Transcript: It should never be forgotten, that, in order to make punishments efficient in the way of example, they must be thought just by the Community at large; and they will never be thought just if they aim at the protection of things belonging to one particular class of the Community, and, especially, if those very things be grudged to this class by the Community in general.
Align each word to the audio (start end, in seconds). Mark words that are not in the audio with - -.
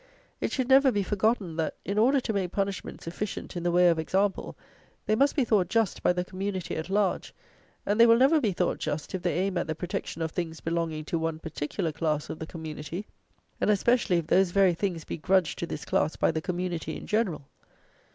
It 0.39 0.51
should 0.51 0.67
never 0.67 0.91
be 0.91 1.03
forgotten, 1.03 1.57
that, 1.57 1.75
in 1.85 1.99
order 1.99 2.19
to 2.21 2.33
make 2.33 2.51
punishments 2.51 3.05
efficient 3.05 3.55
in 3.55 3.61
the 3.61 3.69
way 3.71 3.87
of 3.87 3.99
example, 3.99 4.57
they 5.05 5.13
must 5.15 5.35
be 5.35 5.45
thought 5.45 5.69
just 5.69 6.01
by 6.01 6.11
the 6.11 6.25
Community 6.25 6.75
at 6.75 6.89
large; 6.89 7.35
and 7.85 7.99
they 7.99 8.07
will 8.07 8.17
never 8.17 8.41
be 8.41 8.51
thought 8.51 8.79
just 8.79 9.13
if 9.13 9.21
they 9.21 9.37
aim 9.37 9.59
at 9.59 9.67
the 9.67 9.75
protection 9.75 10.23
of 10.23 10.31
things 10.31 10.59
belonging 10.59 11.05
to 11.05 11.19
one 11.19 11.37
particular 11.37 11.91
class 11.91 12.31
of 12.31 12.39
the 12.39 12.47
Community, 12.47 13.05
and, 13.59 13.69
especially, 13.69 14.17
if 14.17 14.25
those 14.25 14.49
very 14.49 14.73
things 14.73 15.03
be 15.05 15.17
grudged 15.17 15.59
to 15.59 15.67
this 15.67 15.85
class 15.85 16.15
by 16.15 16.31
the 16.31 16.41
Community 16.41 16.97
in 16.97 17.05
general. 17.05 17.47